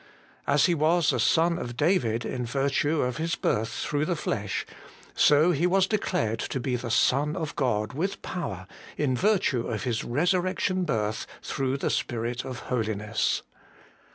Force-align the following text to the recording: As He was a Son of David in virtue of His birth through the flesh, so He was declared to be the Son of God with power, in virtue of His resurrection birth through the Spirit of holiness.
As 0.47 0.65
He 0.65 0.73
was 0.73 1.13
a 1.13 1.19
Son 1.19 1.59
of 1.59 1.77
David 1.77 2.25
in 2.25 2.43
virtue 2.43 3.03
of 3.03 3.17
His 3.17 3.35
birth 3.35 3.69
through 3.69 4.05
the 4.05 4.15
flesh, 4.15 4.65
so 5.13 5.51
He 5.51 5.67
was 5.67 5.85
declared 5.85 6.39
to 6.39 6.59
be 6.59 6.75
the 6.75 6.89
Son 6.89 7.35
of 7.35 7.55
God 7.55 7.93
with 7.93 8.19
power, 8.23 8.65
in 8.97 9.15
virtue 9.15 9.67
of 9.67 9.83
His 9.83 10.03
resurrection 10.03 10.85
birth 10.85 11.27
through 11.43 11.77
the 11.77 11.91
Spirit 11.91 12.43
of 12.43 12.61
holiness. 12.71 13.43